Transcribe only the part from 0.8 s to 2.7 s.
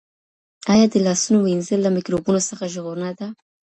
د لاسونو وینځل له میکروبونو څخه